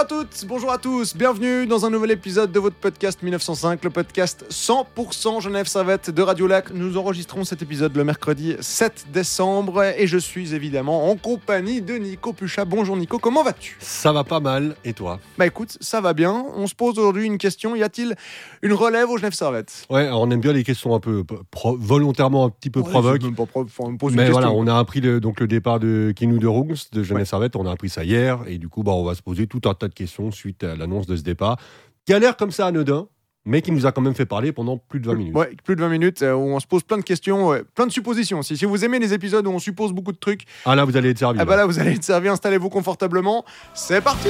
[0.00, 3.82] Bonjour à toutes, bonjour à tous, bienvenue dans un nouvel épisode de votre podcast 1905,
[3.82, 6.70] le podcast 100% Genève Servette de Radio Lac.
[6.72, 11.94] Nous enregistrons cet épisode le mercredi 7 décembre et je suis évidemment en compagnie de
[11.94, 12.64] Nico Puchat.
[12.64, 13.76] Bonjour Nico, comment vas-tu?
[13.80, 15.18] Ça va pas mal, et toi?
[15.36, 16.44] Bah écoute, ça va bien.
[16.54, 18.14] On se pose aujourd'hui une question, y a-t-il
[18.62, 21.76] une relève au Genève Servette Ouais, alors on aime bien les questions un peu pro-
[21.76, 23.18] volontairement un petit peu Ouais, provoques.
[23.20, 24.40] c'est même pas pro- enfin, on me pose une Mais question.
[24.42, 27.24] voilà, on a appris le, donc le départ de Kinou de Rungs de Genève Ouais.
[27.24, 29.62] Servette, on a appris ça hier, et du coup, bah, on va se poser tout
[29.64, 31.58] un tas de questions suite à l'annonce de ce départ,
[32.06, 33.08] qui a l'air comme ça anodin,
[33.44, 35.34] mais qui nous a quand même fait parler pendant plus de 20 minutes.
[35.34, 37.92] Ouais, plus de 20 minutes euh, où on se pose plein de questions, plein de
[37.92, 38.56] suppositions aussi.
[38.56, 41.10] Si vous aimez les épisodes où on suppose beaucoup de trucs, Ah là, vous allez
[41.10, 41.38] être servi.
[41.40, 43.44] Ah bah là, vous allez être servi, installez-vous confortablement.
[43.74, 44.28] C'est parti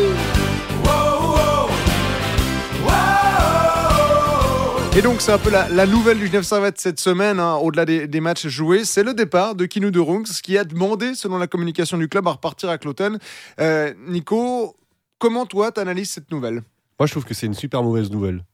[4.98, 7.84] Et donc, c'est un peu la, la nouvelle du Genève Servette cette semaine, hein, au-delà
[7.84, 11.38] des, des matchs joués, c'est le départ de Kinou de Rungs, qui a demandé, selon
[11.38, 13.16] la communication du club, à repartir à Cloton.
[13.60, 14.74] Euh, Nico,
[15.18, 16.62] comment toi, t'analyses cette nouvelle?
[16.98, 18.44] Moi, je trouve que c'est une super mauvaise nouvelle.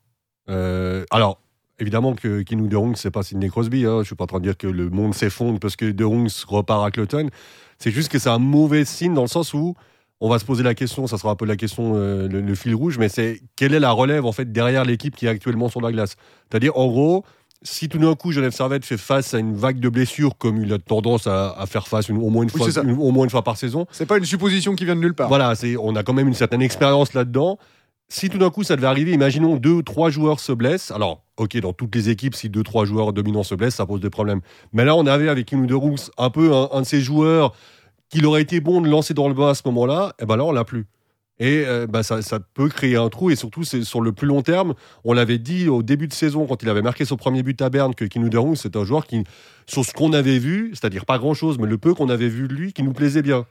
[0.51, 1.41] Euh, alors,
[1.79, 3.87] évidemment que Kinou de Rungs, c'est pas Sidney Crosby.
[3.87, 4.01] Hein.
[4.01, 6.45] Je suis pas en train de dire que le monde s'effondre parce que de Rungs
[6.47, 7.31] repart à Cloton.
[7.79, 9.75] C'est juste que c'est un mauvais signe dans le sens où
[10.21, 12.55] on va se poser la question, ça sera un peu la question, euh, le, le
[12.55, 15.69] fil rouge, mais c'est quelle est la relève en fait derrière l'équipe qui est actuellement
[15.69, 16.17] sur la glace?
[16.49, 17.25] C'est-à-dire, en gros,
[17.65, 20.73] si tout d'un coup Genève Servette fait face à une vague de blessures comme il
[20.73, 22.83] a tendance à, à faire face une- au, moins une Oui, fois, c'est ça.
[22.83, 25.15] une- au moins une fois par saison, C'est pas une supposition qui vient de nulle
[25.15, 25.29] part.
[25.29, 27.59] voilà, on a quand même une certaine expérience là-dedans.
[28.09, 30.91] Si tout d'un coup ça devait arriver, imaginons deux ou trois joueurs se blessent.
[30.91, 34.01] Alors, ok, dans toutes les équipes, si deux trois joueurs dominants se blessent, ça pose
[34.03, 34.41] des problèmes.
[34.75, 37.55] Mais là, on avait avec Kinou de Roux un peu un, un de ces joueurs
[38.11, 40.13] qu'il aurait été bon de lancer dans le bain à ce moment-là.
[40.21, 40.87] Et ben là, on l'a plus.
[41.41, 42.21] Et euh, bah, ça,
[42.55, 43.31] peut créer un trou.
[43.31, 44.75] Et surtout, c'est sur le plus long terme.
[45.05, 47.71] On l'avait dit au début de saison, quand il avait marqué son premier but à
[47.71, 49.25] Berne, que Kinou de Roux, c'est un joueur qui,
[49.67, 52.55] sur ce qu'on avait vu, c'est-à-dire pas grand-chose, mais le peu qu'on avait vu de
[52.55, 53.47] lui, qui nous plaisait bien.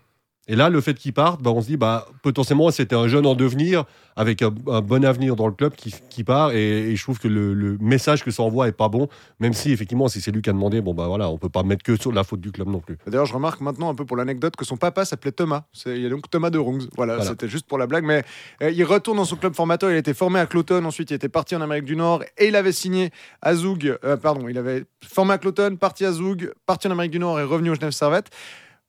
[0.49, 3.25] Et là, le fait qu'il parte, bah, on se dit, bah, potentiellement, c'était un jeune
[3.25, 3.85] en devenir,
[4.17, 6.51] avec un, un bon avenir dans le club qui, qui part.
[6.51, 9.07] Et, et je trouve que le, le message que ça envoie est pas bon,
[9.39, 11.63] même si, effectivement, si c'est lui qui a demandé, bon, bah voilà, on peut pas
[11.63, 12.97] mettre que sur la faute du club non plus.
[13.07, 15.63] D'ailleurs, je remarque maintenant un peu pour l'anecdote que son papa s'appelait Thomas.
[15.85, 16.87] Il y a donc Thomas de Rungs.
[16.97, 17.29] Voilà, Voilà.
[17.29, 18.03] c'était juste pour la blague.
[18.03, 18.23] Mais
[18.61, 19.91] euh, il retourne dans son club formateur.
[19.91, 20.83] Il a été formé à Cloton.
[20.83, 23.97] Ensuite, il était parti en Amérique du Nord et il avait signé à Zoug.
[24.03, 27.39] euh, pardon, il avait formé à Cloton, parti à Zoug, parti en Amérique du Nord
[27.39, 28.29] et revenu au Genève Servette.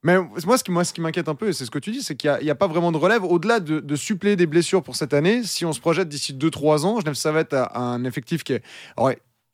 [0.05, 2.51] Mais moi, ce qui, m'inquiète un peu, c'est ce que tu dis, c'est qu'il n'y
[2.51, 3.25] a, a pas vraiment de relève.
[3.25, 7.01] Au-delà de, suppléer des blessures pour cette année, si on se projette d'ici 2-3 ans,
[7.01, 8.63] Genève Servette a un effectif qui est.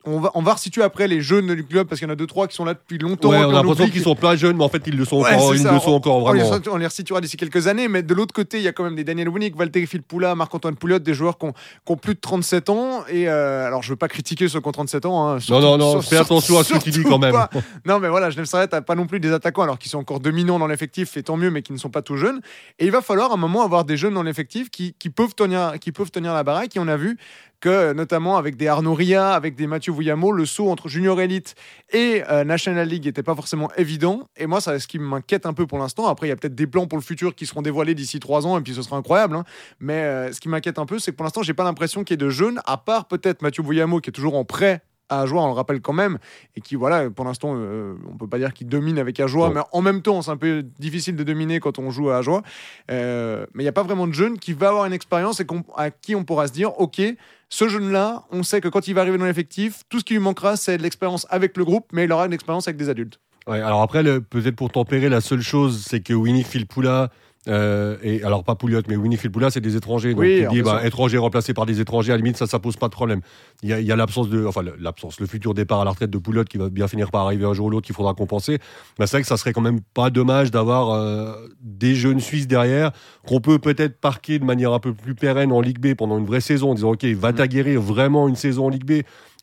[0.05, 2.17] on va, on va resituer après les jeunes du club parce qu'il y en a
[2.17, 3.29] 2-3 qui sont là depuis longtemps.
[3.29, 5.33] Ouais, on a l'impression qu'ils sont pas jeunes, mais en fait, ils le sont Ouais,
[5.35, 6.63] encore, ils le sont encore on les, vraiment.
[6.71, 8.95] on les resituera d'ici quelques années, mais de l'autre côté, il y a quand même
[8.95, 12.19] des Daniel Winnick, Valtteri Filppula, Marc-Antoine Pouliot, des joueurs qui ont, qui ont plus de
[12.19, 13.03] 37 ans.
[13.09, 15.27] Et euh, alors, je veux pas critiquer ceux qui ont 37 ans.
[15.27, 17.31] hein, surtout- non, non, sur- fais attention à ce que tu dis quand même.
[17.33, 17.49] pas.
[17.85, 20.19] Non, mais voilà, Genève Servette n'a pas non plus des attaquants alors qu'ils sont encore
[20.19, 22.41] dominants dans l'effectif, et tant mieux, mais qui ne sont pas tout jeunes.
[22.79, 25.35] Et il va falloir à un moment avoir des jeunes dans l'effectif qui, qui peuvent
[25.35, 26.75] tenir, qui peuvent tenir la baraque.
[26.75, 27.17] Et on a vu
[27.61, 31.55] que, notamment avec des Arnaud Ria, avec des Mathieu Vouillamo, le saut entre Junior Elite
[31.93, 34.27] et euh, National League n'était pas forcément évident.
[34.35, 36.07] Et moi, c'est ce qui m'inquiète un peu pour l'instant.
[36.07, 38.45] Après, il y a peut-être des plans pour le futur qui seront dévoilés d'ici trois
[38.45, 39.35] ans, et puis ce sera incroyable.
[39.35, 39.45] hein.
[39.79, 42.15] Mais euh, ce qui m'inquiète un peu, c'est que pour l'instant, j'ai pas l'impression qu'il
[42.15, 45.21] y ait de jeunes, à part peut-être Mathieu Vouillamo qui est toujours en prêt à
[45.21, 46.17] Ajoie, on le rappelle quand même,
[46.55, 49.53] et qui, voilà, pour l'instant, euh, on peut pas dire qu'il domine avec Ajoie, Non.
[49.55, 52.41] mais en même temps, c'est un peu difficile de dominer quand on joue à Ajoie.
[52.89, 55.45] Euh, mais il n'y a pas vraiment de jeune qui va avoir une expérience et
[55.75, 57.01] à qui on pourra se dire, OK,
[57.49, 60.21] ce jeune-là, on sait que quand il va arriver dans l'effectif, tout ce qui lui
[60.21, 63.19] manquera, c'est de l'expérience avec le groupe, mais il aura une expérience avec des adultes.
[63.47, 67.09] Ouais, alors après, peut-être pour tempérer, la seule chose, c'est que Winnie Filppula,
[67.47, 70.11] euh, et alors pas Pouliot, mais Winnie Filppula, c'est des étrangers.
[70.11, 72.59] Donc Oui, tu dis, bah, étrangers remplacés par des étrangers, à la limite, ça, ça
[72.59, 73.21] pose pas de problème.
[73.63, 76.11] Il y a, a l'absence de, enfin, le- l'absence, le futur départ à la retraite
[76.11, 78.59] de Pouliot qui va bien finir par arriver un jour ou l'autre qu'il faudra compenser.
[78.99, 82.47] Mais c'est vrai que ça serait quand même pas dommage d'avoir euh, des jeunes Suisses
[82.47, 82.91] derrière
[83.27, 86.25] qu'on peut peut-être parquer de manière un peu plus pérenne en Ligue B pendant une
[86.25, 87.35] vraie saison en disant, OK, va Mm.
[87.35, 89.01] t'aguerrir vraiment une saison en Ligue B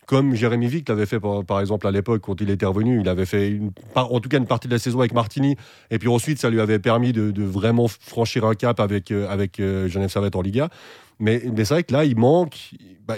[0.09, 2.99] comme Jérémy Vick l'avait fait par, par exemple à l'époque quand il était revenu.
[2.99, 5.55] Il avait fait une, en tout cas une partie de la saison avec Martini.
[5.91, 9.29] Et puis ensuite, ça lui avait permis de, de vraiment franchir un cap avec, euh,
[9.29, 10.69] avec euh, Genève Servette en Liga.
[11.19, 12.71] Mais, mais c'est vrai que là, il manque.
[13.07, 13.17] bah,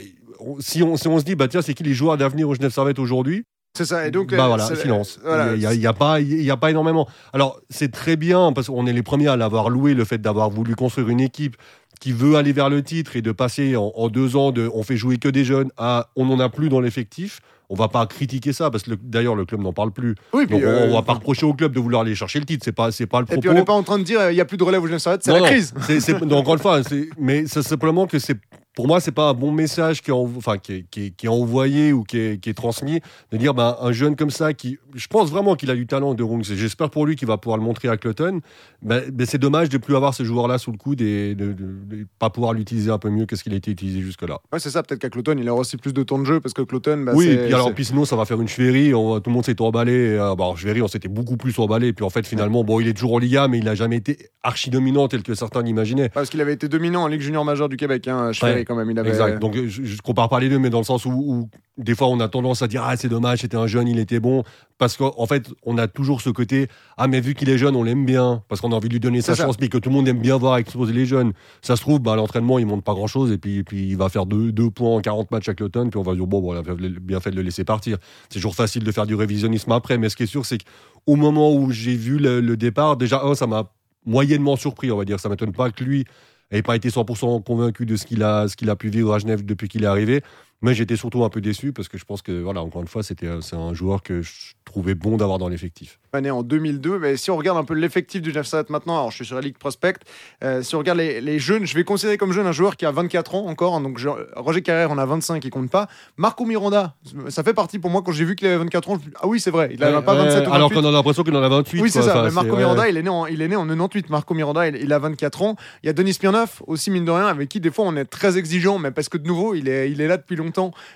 [0.60, 2.72] si, on, si on se dit, bah, tiens, c'est qui les joueurs d'avenir au Genève
[2.72, 3.46] Servette aujourd'hui?
[3.78, 4.06] C'est ça.
[4.06, 5.18] Et donc, bah euh, voilà, silence.
[5.24, 5.54] voilà.
[5.54, 7.08] Il n'y a, y a pas, il y a pas énormément.
[7.32, 10.50] Alors, c'est très bien, parce qu'on est les premiers à l'avoir loué, le fait d'avoir
[10.50, 11.56] voulu construire une équipe
[12.02, 14.84] qui veut aller vers le titre et de passer en, en deux ans de on
[14.84, 17.40] fait jouer que des jeunes à on n'en a plus dans l'effectif.
[17.70, 20.16] On va pas critiquer ça, parce que le- d'ailleurs, le club n'en parle plus.
[20.34, 22.46] Oui, Donc, on, euh, on va pas reprocher au club de vouloir aller chercher le
[22.46, 22.66] titre.
[22.66, 23.40] C'est pas, c'est pas le Et propos.
[23.40, 24.84] puis on n'est pas en train de dire euh, il n'y a plus de relève
[24.84, 25.74] au Servette, c'est la crise.
[25.88, 28.38] c'est- c'est- donc, encore une fois, c'est- mais c'est simplement que c'est
[28.74, 31.26] pour moi, c'est pas un bon message qui est, enfin, qui est, qui est, qui
[31.26, 33.02] est envoyé ou qui est, transmis
[33.32, 36.14] de dire ben, un jeune comme ça qui, je pense vraiment qu'il a du talent
[36.14, 36.44] de Rungs.
[36.44, 38.40] J'espère pour lui qu'il va pouvoir le montrer à Cloton.
[38.82, 42.04] Ben, ben c'est dommage de plus avoir ces joueurs-là sous le coude et de, ne
[42.20, 44.40] pas pouvoir l'utiliser un peu mieux que ce qu'il a été utilisé jusque-là.
[44.54, 44.84] Ouais, c'est ça.
[44.84, 47.06] Peut-être qu'à Cloton, il aura aussi plus de temps de jeu parce que Cloton.
[47.14, 48.92] Oui, puis alors puis sinon, ça va faire une chvérie.
[48.92, 50.18] tout le monde s'est emballé.
[50.18, 51.94] Euh, on s'était beaucoup plus emballé.
[51.94, 54.30] Puis en fait, finalement, bon, il est toujours en Liga, mais il n'a jamais été
[54.44, 56.10] archi dominant tel que certains l'imaginaient.
[56.10, 58.32] Parce qu'il avait été dominant en Ligue junior majeure du Québec, hein,
[58.66, 58.90] quand même.
[58.90, 59.10] Il avait...
[59.10, 62.08] Exact donc je, ne compare pas les deux, mais dans le sens où, des fois
[62.08, 64.44] on a tendance à dire ah c'est dommage, c'était un jeune, il était bon,
[64.78, 66.68] parce qu'en fait on a toujours ce côté
[66.98, 69.00] ah mais vu qu'il est jeune, on l'aime bien, parce qu'on a envie de lui
[69.00, 71.34] donner sa chance, mais que tout le monde aime bien voir exposer les jeunes.
[71.62, 74.10] Ça se trouve, bah, l'entraînement il monte pas grand chose et puis, puis il va
[74.10, 76.56] faire deux, deux points en 40 matchs avec l'automne, puis on va dire bon, bon
[76.56, 77.98] on a bien fait de le laisser partir.
[78.30, 81.16] C'est toujours facile de faire du révisionnisme après, mais ce qui est sûr c'est qu'au
[81.16, 83.72] moment où j'ai vu le, départ, déjà ça m'a
[84.06, 85.20] moyennement surpris, on va dire.
[85.20, 86.06] Ça m'étonne pas que lui
[86.52, 89.20] n'avait pas été 100% convaincu de ce qu'il a, ce qu'il a pu vivre à
[89.20, 90.22] Genève depuis qu'il est arrivé.
[90.62, 93.02] Mais j'étais surtout un peu déçu parce que je pense que, voilà, encore une fois,
[93.02, 96.00] c'était, c'est un joueur que je trouvais bon d'avoir dans l'effectif.
[96.14, 99.16] Né en 2002, mais si on regarde un peu l'effectif du Genève maintenant, alors je
[99.16, 100.00] suis sur la Ligue Prospect,
[100.44, 102.92] euh, si on regarde les, jeunes, je vais considérer comme jeune un joueur qui a
[102.92, 103.98] 24 ans encore, hein, donc
[104.36, 105.88] Roger Carrère en a 25, il compte pas.
[106.18, 106.96] Marco Miranda,
[107.30, 109.52] ça fait partie pour moi quand j'ai vu qu'il avait 24 ans, ah oui, c'est
[109.52, 110.52] vrai, il n'avait pas 27 ans.
[110.52, 111.82] Alors qu'on a l'impression qu'il en a 28.
[111.82, 114.10] Oui, c'est ça, mais Marco Miranda, il, est né en, il est né en 98.
[114.10, 115.56] Marco Miranda, il, a 24 ans.
[115.82, 118.06] Il y a Denis Spianov, aussi, mine de rien, avec qui des fois on est
[118.06, 120.51] très exigeant, mais parce que de nouveau, il est, il est là depuis longtemps.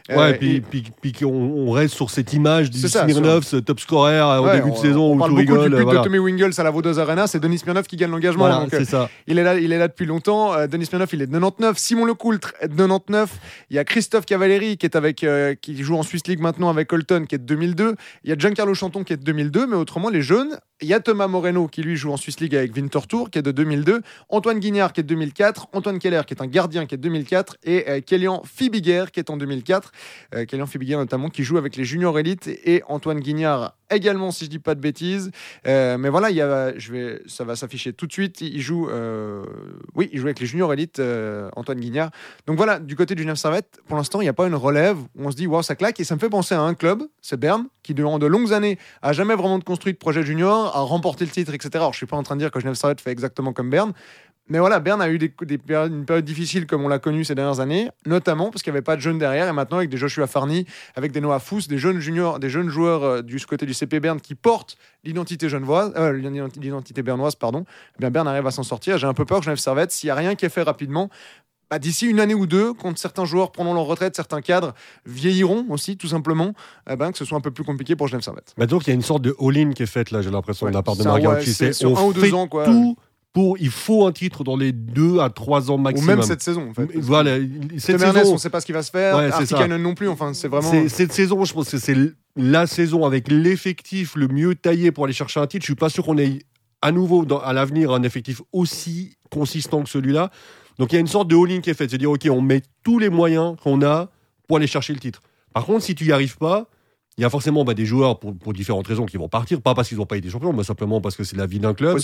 [0.10, 4.40] Ouais, et puis, puis, on, reste sur cette image du Smirnov, ce top scorer euh,
[4.40, 6.72] au début de saison on où parle beaucoup du but de Tommy Wingles à la
[6.72, 8.46] Vaudoise Arena, c'est Denis Smirnov qui gagne l'engagement.
[8.46, 9.10] Euh, ça.
[9.28, 10.54] Il est là, il est là depuis longtemps.
[10.54, 11.78] Euh, Denis Smirnov, il est de 99.
[11.78, 13.30] Simon Lecoultre est de 99.
[13.70, 15.26] Il y a Christophe Cavaleri qui est avec,
[15.62, 17.96] qui joue en Swiss League maintenant avec Colton qui est de 2002.
[18.24, 20.58] Il y a Giancarlo Chanton qui est de 2002, mais autrement les jeunes.
[20.82, 23.42] Il y a Thomas Moreno qui lui joue en Swiss League avec Winterthur qui est
[23.42, 24.02] de 2002.
[24.28, 25.68] Antoine Guignard qui est de 2004.
[25.72, 29.30] Antoine Keller qui est un gardien qui est de 2004 et Kélian Fibiguer qui est
[29.30, 29.94] en 2004.
[30.50, 34.50] Kélian Fibiguer notamment qui joue avec les juniors élites et Antoine Guignard également si je
[34.50, 35.32] dis pas de bêtises.
[35.68, 38.42] Euh, mais voilà il y a, je vais ça va s'afficher tout de suite.
[38.42, 39.44] Il joue euh,
[39.96, 42.12] oui il joue avec les juniors élites euh, Antoine Guignard.
[42.48, 44.98] Donc voilà du côté du Genève Servette pour l'instant il n'y a pas une relève
[44.98, 46.00] où on se dit waouh ça claque.
[46.00, 48.78] Et ça me fait penser à un club c'est Berne qui durant de longues années
[49.02, 52.06] a jamais vraiment construit de projet junior a remporté le titre etc alors je suis
[52.06, 53.94] pas en train de dire que Genève Servette fait exactement comme Berne
[54.48, 57.34] mais voilà, Berne a eu des, périodes, une période difficile comme on l'a connu ces
[57.34, 59.48] dernières années, notamment parce qu'il n'y avait pas de jeunes derrière.
[59.48, 62.70] Et maintenant, avec des Joshua Farni, avec des Noah Fous, des jeunes juniors, des jeunes
[62.70, 67.66] joueurs euh, du côté du CP Berne qui portent l'identité genevoise, euh, l'identité bernoise, pardon.
[67.96, 69.00] Eh bien, Berne arrive à s'en sortir.
[69.00, 71.10] J'ai un peu peur que Genève Servette, s'il n'y a rien qui est fait rapidement,
[71.72, 74.76] bah, d'ici une année ou deux, quand certains joueurs prendront leur retraite, certains cadres
[75.08, 76.54] vieilliront aussi, tout simplement,
[76.88, 78.54] eh ben, que ce soit un peu plus compliqué pour Genève Servette.
[78.58, 80.68] Bah donc il y a une sorte de all-in qui est faite là, j'ai l'impression,
[80.68, 81.44] de la part de Margaret.
[81.44, 82.68] c'est sur un ou deux ans, quoi
[83.60, 86.16] il faut un titre dans les deux à trois ans maximum.
[86.16, 86.88] Ou même cette saison, en fait.
[86.96, 87.38] Voilà,
[87.78, 89.16] cette saison, on ne sait pas ce qui va se faire.
[89.16, 90.08] Ouais, non plus.
[90.08, 90.72] Enfin, c'est vraiment.
[90.88, 91.96] Cette saison, je pense que c'est
[92.36, 95.64] la saison avec l'effectif le mieux taillé pour aller chercher un titre.
[95.64, 96.40] Je suis pas sûr qu'on ait
[96.82, 100.30] à nouveau à l'avenir un effectif aussi consistant que celui-là.
[100.78, 102.28] Donc il y a une sorte de all-in qui est faite, c'est à dire ok,
[102.30, 104.10] on met tous les moyens qu'on a
[104.48, 105.22] pour aller chercher le titre.
[105.54, 106.68] Par contre, si tu n'y arrives pas,
[107.18, 109.88] il y a forcément bah, des joueurs pour, différentes raisons qui vont partir, pas parce
[109.88, 111.98] qu'ils n'ont pas été champions, mais simplement parce que c'est la vie d'un club.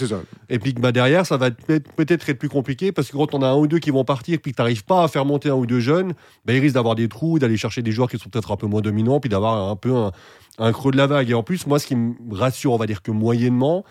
[0.50, 3.48] Et puis bah, derrière, ça va peut-être être plus compliqué parce que quand on a
[3.48, 5.56] un ou deux qui vont partir, puis que tu n'arrives pas à faire monter un
[5.56, 6.14] ou deux jeunes,
[6.46, 8.68] bah, ils risquent d'avoir des trous, d'aller chercher des joueurs qui sont peut-être un peu
[8.68, 9.94] moins dominants, puis d'avoir un peu
[10.58, 11.30] un, creux de la vague.
[11.30, 13.84] Et en plus, moi, ce qui me rassure, on va dire que moyennement,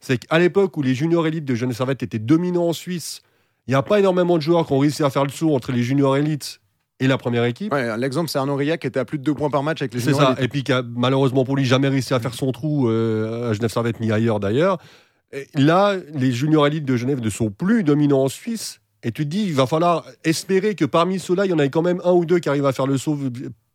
[0.00, 3.22] c'est qu'à l'époque où les juniors élites de Jeunesse Servette étaient dominants en Suisse,
[3.66, 5.72] il n'y a pas énormément de joueurs qui ont réussi à faire le saut entre
[5.72, 6.60] les juniors élites
[7.00, 7.74] et la première équipe.
[7.98, 10.00] L'exemple, c'est Arnaud Ria qui était à plus de 2 points par match avec les
[10.00, 12.88] C'est ça, et puis qui a malheureusement pour lui jamais réussi à faire son trou
[12.88, 14.78] euh, à Genève Servette ni ailleurs d'ailleurs.
[15.54, 18.80] Là, les juniors élites de Genève ne sont plus dominants en Suisse.
[19.02, 21.70] Et tu te dis, il va falloir espérer que parmi ceux-là, il y en ait
[21.70, 23.16] quand même un ou deux qui arrivent à faire le saut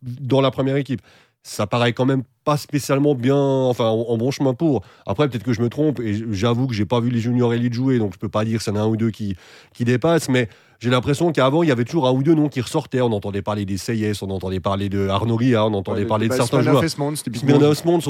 [0.01, 1.01] dans la première équipe
[1.43, 4.81] ça paraît quand même pas spécialement bien, enfin en, bon chemin pour.
[5.05, 7.73] Après, peut-être que je me trompe, et j'avoue que j'ai pas vu les juniors élites
[7.73, 9.35] jouer, donc je peux pas dire que c'est un ou deux qui,
[9.73, 10.47] qui dépassent, mais
[10.79, 13.01] j'ai l'impression qu'avant, il y avait toujours un ou deux noms qui ressortaient.
[13.01, 16.61] On entendait parler des Seyes, on entendait parler de Arnaud on entendait parler de certains
[16.61, 16.83] joueurs.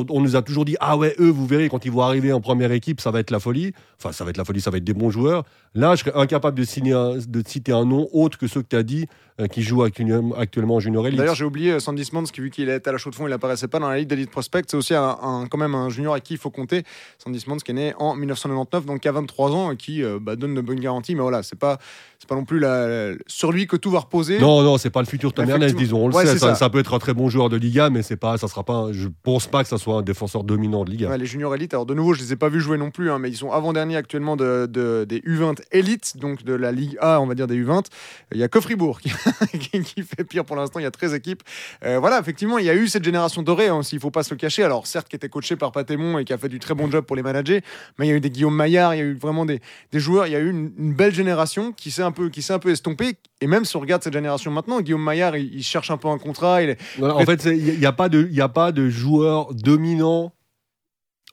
[0.10, 2.42] on nous a toujours dit Ah ouais, eux, vous verrez, quand ils vont arriver en
[2.42, 3.74] première équipe, ça va être la folie.
[4.00, 5.44] Enfin, ça va être la folie, ça va être des bons joueurs.
[5.76, 8.76] Là, je serais incapable de, signer de citer un nom autre que ceux que tu
[8.76, 9.08] as dit,
[9.42, 11.18] euh, qui jouent actuellement en junior elite.
[11.18, 13.26] D'ailleurs, j'ai oublié euh, Sandy Smans, qui vu qu'il était à la chaux de fond,
[13.26, 14.62] il n'apparaissait pas dans la liste d'élite prospect.
[14.68, 16.84] C'est aussi un, quand même un junior à qui il faut compter.
[17.18, 20.20] Sandy Smans, qui est né en 1999, donc qui a 23 ans et qui euh,
[20.22, 21.16] bah, donne de bonnes garanties.
[21.16, 21.80] Mais voilà, c'est pas,
[22.28, 24.40] pas non plus la- sur lui que tout va reposer.
[24.40, 26.06] Non, non, c'est pas le futur Tom Ernest, disons.
[26.06, 26.34] On le Ouais, sait.
[26.38, 26.56] Ça, ça.
[26.56, 28.74] ça peut être un très bon joueur de Liga, mais c'est pas, ça sera pas.
[28.74, 31.10] un- Je pense pas que ça soit un défenseur dominant de Liga.
[31.10, 33.12] Ouais, les juniors élites, alors de nouveau, je les ai pas vus jouer non plus,
[33.12, 36.98] hein, mais ils sont avant-derniers actuellement de, de- des U20 élites, donc de la Ligue
[37.00, 37.86] A, on va dire des U20.
[38.34, 39.10] Il y a que Fribourg qui,
[39.60, 41.44] qui- qui fait pire pour l'instant, il y a 13 équipes.
[41.86, 44.34] Euh, voilà, effectivement, il y a eu cette génération dorée, hein, s'il faut pas se
[44.34, 44.64] le cacher.
[44.64, 47.04] Alors certes, qui était coaché par Patémon et qui a fait du très bon job
[47.06, 47.60] pour les manager,
[47.98, 49.60] mais il y a eu des Guillaume Maillard, il y a eu vraiment des,
[49.92, 52.42] des joueurs, il y a eu une, une belle génération qui s'est un peu, qui
[52.44, 53.16] s'est un peu estompée.
[53.42, 56.08] Et même si on regarde cette génération maintenant, Guillaume Maillard, il, il cherche un peu
[56.10, 58.72] un contrat, il est, Voilà, en fait, il n'y a, pas de- y a pas
[58.72, 60.34] de joueurs dominants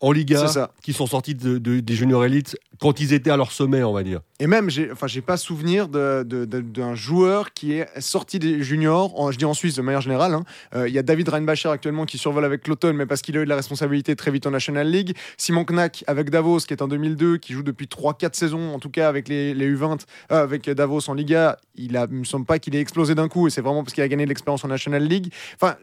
[0.01, 0.73] en Liga ça.
[0.83, 3.93] qui sont sortis de- de- des juniors élites quand ils étaient à leur sommet, on
[3.93, 4.21] va dire.
[4.39, 9.31] Et même, j'ai, enfin, j'ai pas souvenir d'un joueur qui est sorti des juniors, en-
[9.31, 10.33] je dis en Suisse de manière générale.
[10.35, 10.45] hein.
[10.75, 13.41] Euh, Il y a David Reinbacher actuellement qui survole avec Cloton, mais parce qu'il a
[13.41, 15.15] eu de la responsabilité très vite en National League.
[15.37, 18.91] Simon Knack avec Davos, qui est en 2002, qui joue depuis 3-4 saisons, en tout
[18.91, 21.59] cas avec les, les U20, euh, avec Davos en Liga.
[21.77, 24.03] Il il me semble pas qu'il ait explosé d'un coup, et c'est vraiment parce qu'il
[24.03, 25.33] a gagné de l'expérience en National League.
[25.57, 25.77] Enfin.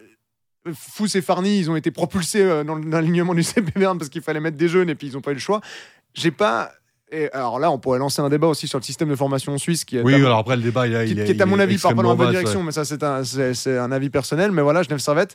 [0.74, 4.22] Fous et Farni, ils ont été propulsés euh, dans l'alignement du CP Berne parce qu'il
[4.22, 5.60] fallait mettre des jeunes et puis ils n'ont pas eu le choix.
[6.14, 6.70] J'ai pas.
[7.10, 9.84] Et alors là, on pourrait lancer un débat aussi sur le système de formation Suisse
[9.84, 11.58] qui est, Oui, alors après, le débat, il, est- qui, il qui est, à mon
[11.58, 14.10] avis part pas dans la bonne direction, mais ça c'est un, c'est, c'est un avis
[14.10, 14.52] personnel.
[14.52, 15.34] Mais voilà, Genève Servette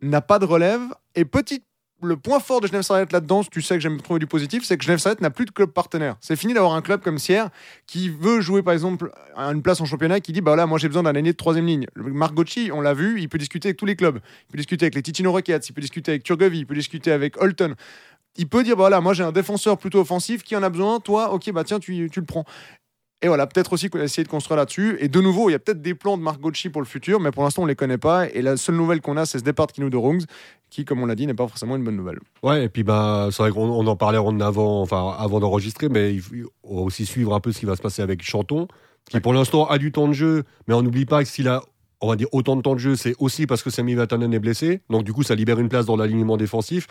[0.00, 0.80] n'a pas de relève.
[1.14, 1.62] Et petit,
[2.02, 4.76] le point fort de Genève Servette là-dedans, tu sais que j'aime trouver du positif, c'est
[4.76, 6.16] que Genève Servette n'a plus de club partenaire.
[6.20, 7.50] C'est fini d'avoir un club comme Sierre
[7.86, 10.78] qui veut jouer par exemple à une place en championnat qui dit bah là moi
[10.78, 11.86] j'ai besoin d'un aîné de troisième ligne.
[11.96, 14.18] Marc Gauchy, on l'a vu, il peut discuter avec tous les clubs.
[14.48, 17.12] Il peut discuter avec les Ticino Rockets, il peut discuter avec Turgovie, il peut discuter
[17.12, 17.74] avec Holton.
[18.36, 21.00] Il peut dire bah voilà moi j'ai un défenseur plutôt offensif qui en a besoin,
[21.00, 22.44] toi ok bah tiens tu, tu le prends.
[23.24, 24.96] Et voilà, peut-être aussi essayer de construire là-dessus.
[24.98, 27.20] Et de nouveau, il y a peut-être des plans de Marc Gauchy pour le futur,
[27.20, 28.28] mais pour l'instant, on ne les connaît pas.
[28.28, 30.24] Et la seule nouvelle qu'on a, c'est ce départ de Kino de Rungs,
[30.70, 32.18] qui, comme on l'a dit, n'est pas forcément une bonne nouvelle.
[32.42, 35.88] Ouais, et puis bah, c'est vrai qu'on on en parlait en avant, enfin, avant d'enregistrer,
[35.88, 38.66] mais il faut aussi suivre un peu ce qui va se passer avec Chanton,
[39.08, 41.62] qui pour l'instant a du temps de jeu, mais on n'oublie pas que s'il a,
[42.02, 44.38] on va dire, autant de temps de jeu, c'est aussi parce que Sami Vatanen est
[44.40, 44.80] blessé.
[44.90, 46.88] Donc du coup, ça libère une place dans l'alignement défensif.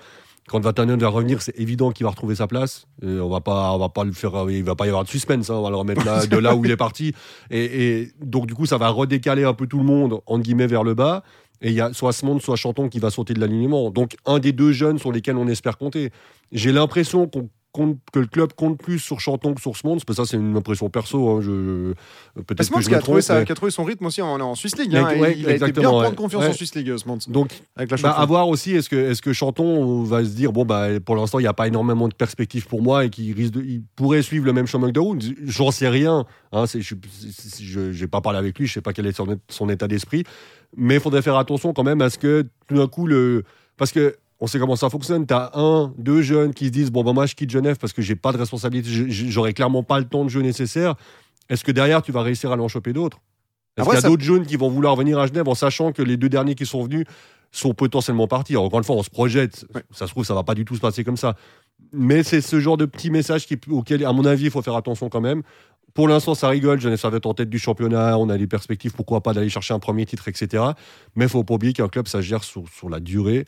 [0.48, 2.88] Quand Vatanen va revenir, c'est évident qu'il va retrouver sa place.
[3.04, 5.10] Et on va pas, on va pas le faire, il va pas y avoir de
[5.10, 5.50] suspense.
[5.50, 7.14] hein, on va le remettre là, de là où il est parti.
[7.52, 10.68] Et, et donc du coup, ça va redécaler un peu tout le monde entre guillemets
[10.68, 11.24] vers le bas.
[11.62, 13.92] Et il y a soit Smond, soit Chanton qui va sauter de l'alignement.
[13.92, 16.10] Donc un des deux jeunes sur lesquels on espère compter.
[16.52, 19.94] J'ai l'impression qu'on compte, que le club compte plus sur Chanton que sur Smond.
[19.96, 21.30] Parce que ça, c'est une impression perso.
[21.30, 21.94] hein, je,
[22.42, 23.28] peut-être Smons que je qui, me a trouvé trompe.
[23.28, 24.90] sa- mais- qui a trouvé son rythme aussi en, en Swiss League.
[24.92, 26.16] Mais- hein, ouais, il a été bien exactement, prendre ouais.
[26.16, 26.50] confiance Ouais.
[26.50, 29.34] en Swiss League, Smons, Donc avec la bah, à voir aussi, est-ce que, est que
[29.34, 32.14] Chanton on va se dire, bon, bah, pour l'instant, il n'y a pas énormément de
[32.14, 35.24] perspectives pour moi et qu'il risque de, il pourrait suivre le même chemin que Daoud
[35.46, 36.26] J'en sais rien.
[36.52, 39.70] Hein, je n'ai pas parlé avec lui, je ne sais pas quel est son, son
[39.70, 40.24] état d'esprit.
[40.76, 43.44] Mais il faudrait faire attention quand même à ce que tout d'un coup, le.
[43.78, 44.16] Parce que.
[44.44, 45.26] On sait comment ça fonctionne.
[45.28, 47.94] Tu as un, deux jeunes qui se disent Bon, bah, moi, je quitte Genève parce
[47.94, 50.96] que j'ai pas de responsabilité, j'aurais clairement pas le temps de jeu nécessaire.
[51.50, 53.20] Est-ce que derrière, tu vas réussir à l'en choper d'autres?
[53.78, 55.92] Est-ce qu'il y a ça- d'autres jeunes qui vont vouloir venir à Genève en sachant
[55.92, 57.06] que les deux derniers qui sont venus
[57.52, 58.54] sont potentiellement partis?
[58.54, 59.66] Alors, encore une fois, on se projette.
[59.76, 59.84] Ouais.
[59.92, 61.36] Ça se trouve, ça va pas du tout se passer comme ça.
[61.94, 64.76] Mais c'est ce genre de petit message qui, auquel, à mon avis, il faut faire
[64.76, 65.44] attention quand même.
[65.94, 66.80] Pour l'instant, ça rigole.
[66.80, 68.18] Genève Servette en tête du championnat.
[68.18, 70.64] On a des perspectives, pourquoi pas, d'aller chercher un premier titre, etc.
[71.16, 73.46] Mais il faut pas oublier qu'un club, ça gère sur, sur la durée.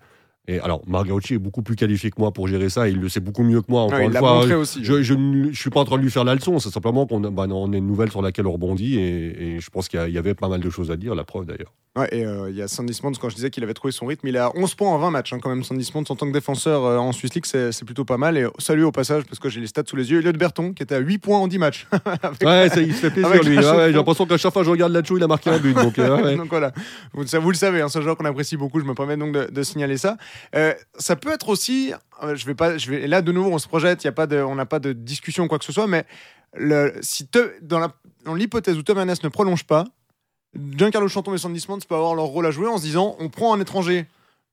[0.48, 2.90] Et alors, Margaucci est beaucoup plus qualifié que moi pour gérer ça.
[2.90, 3.84] Il le sait beaucoup mieux que moi.
[3.84, 4.84] Encore Ouais, il une l'a fois, montré aussi.
[4.84, 7.06] je, je ne je suis pas en train de lui faire la leçon, c'est simplement
[7.08, 9.88] qu'on a, bah, on a une nouvelle sur laquelle on rebondit et, et je pense
[9.88, 11.72] qu'il y, a- il y avait pas mal de choses à dire, la preuve d'ailleurs.
[11.96, 14.08] Ouais, et euh, il y a Sandy Smons, quand je disais qu'il avait trouvé son
[14.08, 15.64] rythme, il est à 11 points en 20 matchs, hein, quand même.
[15.64, 18.36] Sandy Smons, en tant que défenseur euh, en Swiss League, c'est plutôt pas mal.
[18.38, 20.20] Et salut au passage, parce que j'ai les stats sous les yeux.
[20.20, 21.88] Elliot Berton, qui était à 8 points en 10 matchs.
[22.24, 23.58] Avec- Ouais, ça, il se fait plaisir lui.
[23.60, 23.64] Ouais.
[23.88, 25.76] J'ai l'impression qu'à chaque fois que je regarde la il a marqué un but.
[25.76, 26.72] Donc, euh, donc voilà,
[27.14, 28.80] vous, ça, vous le savez, hein, c'est un joueur qu'on apprécie beaucoup.
[28.80, 30.18] Je me permets donc de, de signaler ça.
[30.56, 33.58] Euh, ça peut être aussi, euh, je vais pas, je vais, là de nouveau on
[33.58, 35.74] se projette, y a pas de, on n'a pas de discussion ou quoi que ce
[35.74, 36.06] soit, mais
[36.56, 37.28] le, si
[37.62, 37.92] dans
[38.36, 39.86] l'hypothèse où Tom ne prolonge pas,
[40.56, 43.30] Giancarlo Chanton et Sandy Smons peuvent avoir leur rôle à jouer en se disant on
[43.30, 44.06] prend un étranger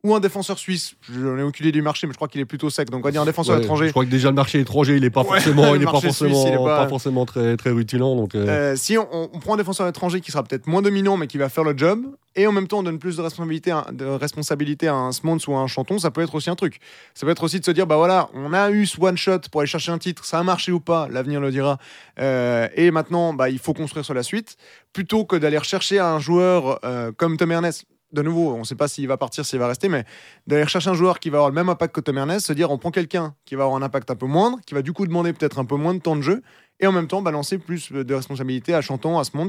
[0.02, 0.94] ou un défenseur suisse.
[1.12, 2.88] Je aucune idée du marché, mais je crois qu'il est plutôt sec.
[2.88, 3.86] Donc on va dire un défenseur Ouais, étranger.
[3.88, 5.84] Je crois que déjà le marché étranger, il est pas Ouais, forcément, le il est
[5.84, 8.16] pas marché forcément, suisse, il est pas- pas forcément très, très rutilant.
[8.16, 11.16] Donc, euh, Euh, si on, on prend un défenseur étranger qui sera peut-être moins dominant
[11.18, 12.00] mais qui va faire le job
[12.34, 15.36] et en même temps on donne plus de responsabilité, à, de responsabilité à un Smons
[15.48, 16.78] ou à un Chanton, ça peut être aussi un truc.
[17.14, 19.40] Ça peut être aussi de se dire bah voilà, on a eu ce one shot
[19.52, 21.76] pour aller chercher un titre, ça a marché ou pas, l'avenir le dira.
[22.18, 24.56] Euh, et maintenant bah il faut construire sur la suite
[24.94, 26.80] plutôt que d'aller rechercher un joueur
[27.18, 27.84] comme Tom Ernest.
[28.12, 30.04] De nouveau, on ne sait pas s'il va partir, s'il va rester, mais
[30.46, 32.70] d'aller chercher un joueur qui va avoir le même impact que Tom Ernest, se dire
[32.70, 35.06] on prend quelqu'un qui va avoir un impact un peu moindre, qui va du coup
[35.06, 36.42] demander peut-être un peu moins de temps de jeu,
[36.80, 39.48] et en même temps balancer plus de responsabilités à Chanton, à Smons.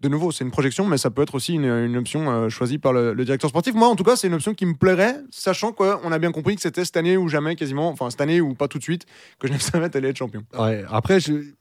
[0.00, 2.94] De nouveau, c'est une projection, mais ça peut être aussi une, option euh, choisie par
[2.94, 3.74] le, directeur sportif.
[3.74, 6.56] Moi, en tout cas, c'est une option qui me plairait, sachant qu'on a bien compris
[6.56, 9.04] que c'était cette année ou jamais, quasiment, enfin cette année ou pas tout de suite,
[9.38, 10.42] que Genève Servette allait être champion.
[10.58, 10.84] ouais.
[10.90, 11.52] Après, je-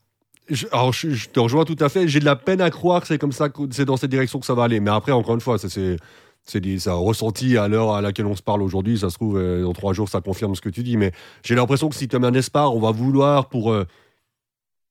[0.50, 2.08] Je, alors, je, je te rejoins tout à fait.
[2.08, 4.46] J'ai de la peine à croire que c'est comme ça, c'est dans cette direction que
[4.46, 4.80] ça va aller.
[4.80, 5.98] Mais après, encore une fois, ça c'est.
[6.46, 8.98] C'est des- ça ressenti à l'heure à laquelle on se parle aujourd'hui.
[8.98, 10.96] Ça se trouve, euh, dans trois jours, ça confirme ce que tu dis.
[10.98, 11.12] Mais
[11.44, 13.86] j'ai l'impression que si Thomas Nespar, on va vouloir pour euh,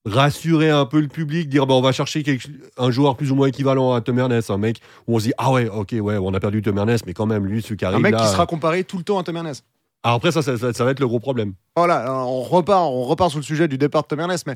[0.04, 3.34] rassurer un peu le public, dire bah, on va chercher quelque- un joueur plus ou
[3.34, 6.16] moins équivalent à Tom Ernest, un mec où on se dit ah ouais, ok, ouais,
[6.18, 8.20] on a perdu Tom Ernest, mais quand même, lui, celui qui Un arrive mec là.
[8.20, 9.64] qui sera comparé tout le temps à Tom Ernest.
[10.04, 11.54] Alors après, ça, ça, ça- ça va être le gros problème.
[11.76, 14.54] Voilà, on repart, on repart sur le sujet du départ de Tom Ernest, mais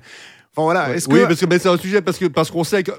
[0.53, 0.97] enfin voilà, Ouais.
[0.97, 2.93] est-ce oui, que parce que c'est un sujet parce que parce qu'on sait que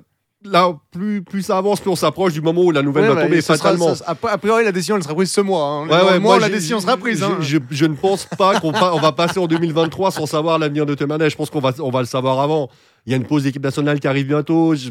[0.44, 3.16] là, plus plus ça avance, plus on s'approche du moment où la nouvelle Ouais, va
[3.16, 3.96] bah, tomber sera- fatalement.
[3.96, 5.64] ça- a, priori, la décision elle sera prise ce mois.
[5.66, 5.88] hein.
[5.88, 7.20] Ouais, ouais, mois, la décision sera prise.
[7.20, 7.38] je- hein.
[7.40, 10.96] Je, je ne pense pas qu'on pa- va passer en 2023 sans savoir l'avenir de
[10.96, 11.30] Temanet.
[11.30, 12.70] Je pense qu'on va, on va le savoir avant.
[13.06, 14.76] Il y a une pause d'équipe nationale qui arrive bientôt.
[14.76, 14.90] Je,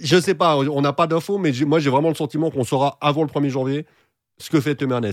[0.00, 2.98] je sais pas, on n'a pas d'infos, mais moi j'ai vraiment le sentiment qu'on saura
[3.00, 3.86] avant le 1er janvier
[4.38, 5.12] ce que fait Temernes.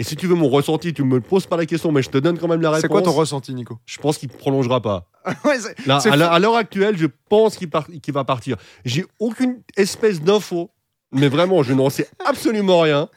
[0.00, 2.16] Et si tu veux mon ressenti, tu me poses pas la question, mais je te
[2.16, 2.80] donne quand même la réponse.
[2.80, 3.76] C'est quoi ton ressenti, Nico?
[3.84, 5.06] Je pense qu'il prolongera pas.
[5.44, 7.68] Ouais, Là, à l'heure- actuelle, je pense qu'il
[8.14, 8.56] va partir.
[8.86, 10.70] J'ai aucune espèce d'info,
[11.12, 13.10] mais vraiment, je n'en sais absolument rien.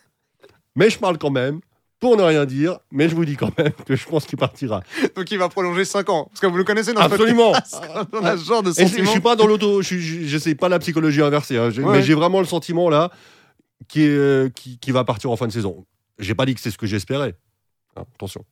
[0.75, 1.62] Mais je parle quand même,
[2.02, 4.84] pour ne rien dire, mais je vous dis quand même que je pense qu'il partira.
[5.16, 6.25] Donc il va prolonger 5 ans.
[6.25, 7.54] Parce que vous le connaissez dans Absolument.
[8.12, 10.80] On a ce genre de je, suis pas dans l'auto, je je sais pas la
[10.80, 11.70] psychologie inversée, hein.
[11.70, 11.84] Ouais.
[11.94, 13.10] mais j'ai vraiment le sentiment là
[13.88, 15.86] qui, est, euh, qui, qui va partir en fin de saison.
[16.20, 17.36] J'ai pas dit que c'est ce que j'espérais.
[17.96, 18.43] Hein, attention.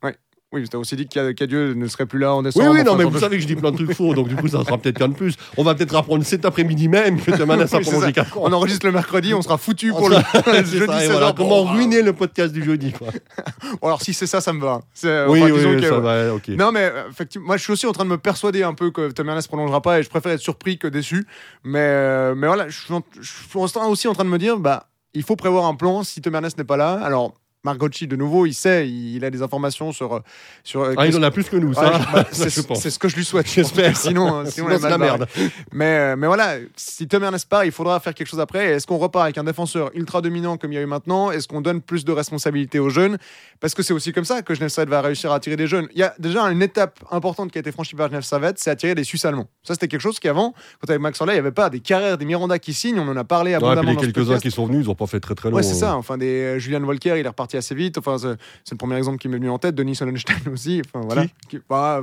[0.53, 2.71] Oui, tu as aussi dit qu'A- qu'Adieu ne serait plus là en Oui, décembre.
[2.71, 4.35] oui, non, enfin, mais vous savez que je dis plein de trucs faux, donc du
[4.35, 5.35] coup, ça sera peut-être qu'un de plus.
[5.55, 8.11] On va peut-être apprendre cet après-midi même que Thomas a Oui, ça.
[8.11, 8.41] 4 ans.
[8.43, 11.07] On enregistre le mercredi, on sera foutu pour le, sera- le C'est jeudi ça, et
[11.07, 13.07] 16 voilà, comment ruiner le podcast du jeudi quoi.
[13.81, 14.81] Alors si c'est ça, ça me va.
[14.93, 16.49] C'est- Oui, oui, oui, que- ça va, ok.
[16.49, 18.91] Non, mais euh, effectivement, moi je suis aussi en train de me persuader un peu
[18.91, 21.25] que Tom Ernest prolongera pas et je préfère être surpris que déçu.
[21.63, 24.57] Mais, euh, mais voilà, je suis, en- je suis aussi en train de me dire,
[24.59, 26.99] bah, il faut prévoir un plan si Tom Ernest n'est pas là.
[27.01, 30.13] Alors, Margocci, de nouveau, il sait, il, il a des informations sur.
[30.15, 30.19] euh,
[30.63, 32.49] sur euh, Ah, il en a plus que nous, Ouais, ça, bah, c'est
[32.89, 33.47] ce que je lui souhaite.
[33.51, 33.95] J'espère.
[33.95, 35.27] Sinon, euh, sinon, Sinon, c'est la merde.
[35.71, 38.65] Mais, mais voilà, si Tom Ernest part, il faudra faire quelque chose après.
[38.71, 41.31] Est-ce qu'on repart avec un défenseur ultra dominant comme il y a eu maintenant?
[41.31, 43.17] Est-ce qu'on donne plus de responsabilités aux jeunes?
[43.59, 45.87] Parce que c'est aussi comme ça que Genève Servette va réussir à attirer des jeunes.
[45.93, 48.71] Il y a déjà une étape importante qui a été franchie par Genève Servette, c'est
[48.71, 49.47] attirer des Suisses allemands.
[49.63, 52.17] Ça, c'était quelque chose qu'avant, quand avec Max Orley, il n'y avait pas des carrières,
[52.17, 52.99] des Miranda qui signent.
[52.99, 54.41] On en a parlé Ouais, abondamment les dans ce quelques-uns podcast.
[54.43, 55.55] qui sont venus, ils ont pas fait très très long.
[55.57, 55.95] Ouais, c'est ça.
[55.95, 57.97] Enfin, des Julian Volker, il est reparti assez vite.
[57.97, 59.75] Enfin, c'est le premier exemple qui m'est venu en tête.
[59.75, 60.81] Denis Sonnenstein aussi.
[60.85, 61.25] Enfin, voilà.
[61.49, 62.01] Qui- bah,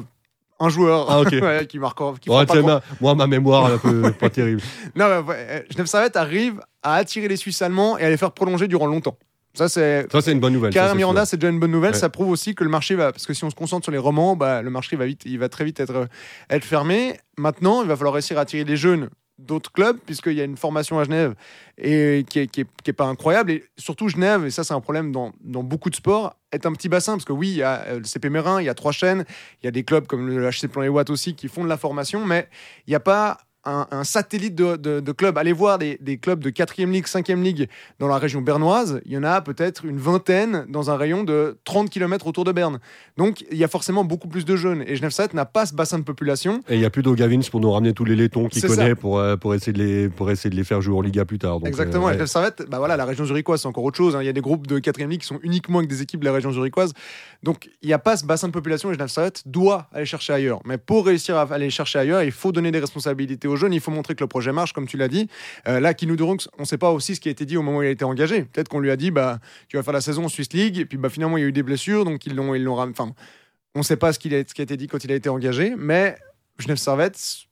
[0.61, 1.99] un joueur Ah, ouais, qui marque.
[2.21, 4.61] Qui Ouais, pas ma- moi, ma mémoire un peu pas terrible.
[4.97, 8.33] Non, ouais, euh, Genève Servette arrive à attirer les Suisses allemands et à les faire
[8.33, 9.17] prolonger durant longtemps.
[9.55, 10.07] Ça, c'est.
[10.13, 10.73] Ça, c'est une bonne nouvelle.
[10.73, 11.95] c'est Miranda, c'est déjà une bonne nouvelle.
[11.95, 13.13] Ça prouve aussi que le marché va.
[13.13, 15.39] Parce que si on se concentre sur les romans, bah, le marché va, vite, il
[15.39, 16.07] va très vite être, euh,
[16.51, 17.19] être fermé.
[17.37, 20.57] Maintenant, il va falloir réussir à attirer les jeunes d'autres clubs, puisqu'il y a une
[20.57, 21.35] formation à Genève
[21.77, 23.53] et qui est, qui est- qui est pas incroyable.
[23.53, 26.73] Et surtout, Genève, et ça, c'est un problème dans, dans beaucoup de sports, est un
[26.73, 27.13] petit bassin.
[27.13, 29.25] Parce que oui, il y a euh, le CP Mérin, il y a trois chaînes,
[29.63, 31.69] il y a des clubs comme le HC Plan et Watt aussi qui font de
[31.69, 32.49] la formation, mais
[32.87, 33.39] il n'y a pas.
[33.65, 35.37] Un, un satellite de, de, de clubs.
[35.37, 37.69] Allez voir des, des clubs de 4e ligue, 5e ligue
[37.99, 39.01] dans la région bernoise.
[39.05, 42.53] Il y en a peut-être une vingtaine dans un rayon de 30 km autour de
[42.53, 42.79] Berne.
[43.19, 44.83] Donc il y a forcément beaucoup plus de jeunes.
[44.87, 46.61] Et Genève Servette n'a pas ce bassin de population.
[46.69, 48.95] Et il n'y a plus d'Ogavins pour nous ramener tous les laitons qu'il connaît ça.
[48.97, 51.39] pour, euh, pour, essayer de les, pour essayer de les faire jouer en Liga plus
[51.39, 51.59] tard.
[51.59, 52.05] Donc, Exactement.
[52.05, 52.15] euh, Et ouais.
[52.15, 54.15] Genève Servette, bah voilà, la région zurichoise, c'est encore autre chose.
[54.17, 54.23] hein.
[54.23, 56.25] Il y a des groupes de 4e ligue qui sont uniquement avec des équipes de
[56.27, 56.93] la région zurichoise.
[57.43, 60.33] Donc il n'y a pas ce bassin de population et Genève Servette doit aller chercher
[60.33, 60.61] ailleurs.
[60.65, 63.73] Mais pour réussir à aller chercher ailleurs, il faut donner des responsabilités aux jeunes.
[63.73, 65.29] Il faut montrer que le projet marche, comme tu l'as dit.
[65.67, 67.63] Euh, là, Kinou Durunx, on ne sait pas aussi ce qui a été dit au
[67.63, 68.45] moment où il a été engagé.
[68.45, 70.79] Peut-être qu'on lui a dit, bah, tu vas faire la saison en Swiss League.
[70.79, 72.05] Et puis bah, finalement, il y a eu des blessures.
[72.05, 73.13] Donc ils l'ont, ils Enfin,
[73.75, 75.75] on ne sait pas ce, ce qui a été dit quand il a été engagé.
[75.77, 76.17] Mais
[76.59, 77.48] Genève Servette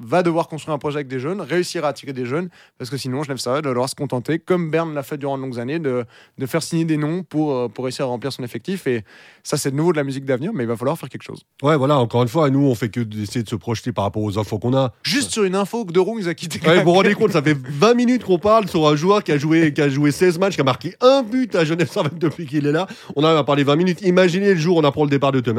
[0.00, 2.96] va devoir construire un projet avec des jeunes, réussir à attirer des jeunes, parce que
[2.96, 5.78] sinon, Genève Servette va devoir se contenter, comme Berne l'a fait durant de longues années,
[5.78, 6.04] de,
[6.38, 8.86] de faire signer des noms pour, euh, pour réussir à remplir son effectif.
[8.86, 9.04] Et
[9.42, 11.44] ça, c'est de nouveau de la musique d'avenir, mais il va falloir faire quelque chose.
[11.62, 14.22] Ouais, voilà, encore une fois, nous, on fait que d'essayer de se projeter par rapport
[14.22, 14.92] aux infos qu'on a.
[15.02, 16.66] Juste sur une info que De Roux a quitté.
[16.66, 19.32] Ouais, vous vous rendez compte, ça fait 20 minutes qu'on parle sur un joueur qui
[19.32, 22.18] a joué, qui a joué 16 matchs, qui a marqué un but à Genève Servette
[22.18, 22.86] depuis qu'il est là.
[23.16, 24.02] On arrive à parler 20 minutes.
[24.02, 25.58] Imaginez le jour où on apprend le départ de Tom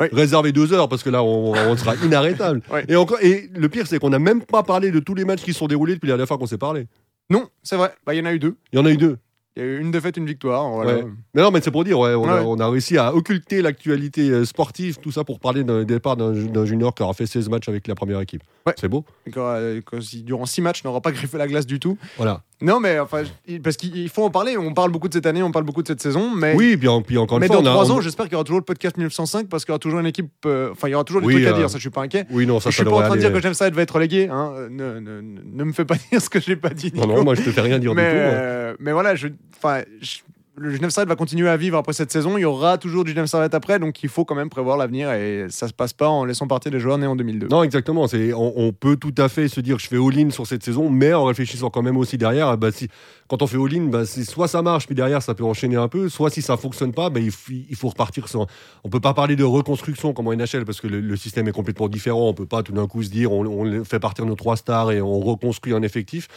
[0.00, 0.08] Ouais.
[0.12, 2.62] Réservez deux heures parce que là, on, on sera inarrêtable.
[2.88, 5.42] Et, encore, et le pire, c'est qu'on n'a même pas parlé de tous les matchs
[5.42, 6.86] qui se sont déroulés depuis la dernière fois qu'on s'est parlé.
[7.30, 7.92] Non, c'est vrai.
[8.06, 8.56] Bah, Il y en a eu deux.
[8.72, 9.18] Il y en a eu deux.
[9.56, 10.70] Il y a eu une défaite, une victoire.
[10.70, 10.98] Voilà.
[10.98, 11.04] Ouais.
[11.34, 12.44] Mais non, mais c'est pour dire, ouais, on, A, Ouais.
[12.46, 16.64] on a réussi à occulter l'actualité euh, sportive, tout ça pour parler d'un départ d'un
[16.64, 18.44] junior qui aura fait 16 matchs avec la première équipe.
[18.66, 18.74] Ouais.
[18.78, 19.04] C'est beau.
[19.26, 21.98] Et quand, euh, quand durant six matchs, n'aura pas griffé la glace du tout.
[22.18, 22.42] Voilà.
[22.60, 23.22] Non, mais enfin,
[23.62, 24.56] parce qu'il faut en parler.
[24.56, 26.54] On parle beaucoup de cette année, on parle beaucoup de cette saison, mais.
[26.56, 28.42] Oui, puis, puis encore une Mais fois, dans trois on- ans, j'espère qu'il y aura
[28.44, 30.30] toujours le podcast 1905 parce qu'il y aura toujours une équipe.
[30.46, 31.90] euh, Enfin, il y aura toujours des Oui, trucs à euh, dire, ça je suis
[31.90, 32.26] pas inquiet.
[32.30, 33.82] Oui, non, ça, je ça suis pas en train de dire que Genève Servette va
[33.82, 34.28] être relégué.
[34.28, 34.52] Hein.
[34.56, 36.92] Euh, Ne, ne- ne- ne me fais pas dire ce que j'ai pas dit.
[36.94, 37.16] Non, Nico.
[37.18, 38.24] non, moi je te fais rien dire mais, du tout.
[38.24, 38.74] hein.
[38.80, 40.18] mais voilà, je, enfin, je-
[40.58, 42.36] le Genève Servette va continuer à vivre après cette saison.
[42.38, 45.12] Il y aura toujours du Genève Servette après, donc il faut quand même prévoir l'avenir
[45.12, 47.48] et ça se passe pas en laissant partir des joueurs nés en 2002.
[47.48, 48.06] Non, exactement.
[48.06, 51.14] C'est, on, peut tout à fait se dire je fais all-in sur cette saison, mais
[51.14, 52.88] en réfléchissant quand même aussi derrière, bah, si,
[53.28, 56.08] quand on fait all-in, bah, soit ça marche, puis derrière ça peut enchaîner un peu,
[56.08, 58.46] soit si ça fonctionne pas, bah, il, faut repartir sans.
[58.84, 61.52] On peut pas parler de reconstruction comme en NHL parce que le, le système est
[61.52, 62.28] complètement différent.
[62.28, 64.92] On peut pas tout d'un coup se dire on, on fait partir nos trois stars
[64.92, 66.28] et on reconstruit un effectif.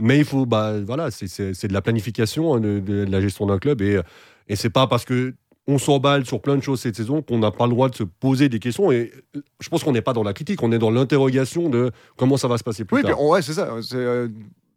[0.00, 3.58] Mais il faut, bah, voilà, c'est, de la planification, hein, de, de la gestion d'un
[3.58, 4.00] club et,
[4.48, 5.34] et c'est pas parce que
[5.66, 8.02] on s'emballe sur plein de choses cette saison qu'on n'a pas le droit de se
[8.02, 8.90] poser des questions.
[8.90, 9.12] Et
[9.60, 12.48] je pense qu'on n'est pas dans la critique, on est dans l'interrogation de comment ça
[12.48, 13.22] va se passer plus Oui, tard.
[13.22, 13.76] ouais, c'est ça.
[13.92, 14.28] Euh,